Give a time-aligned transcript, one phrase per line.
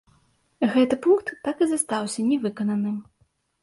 [0.75, 3.03] Гэты пункт так і застаўся не выкананым.